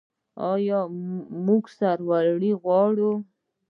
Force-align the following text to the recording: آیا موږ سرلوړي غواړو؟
آیا 0.51 0.79
موږ 1.45 1.63
سرلوړي 1.77 2.51
غواړو؟ 2.61 3.11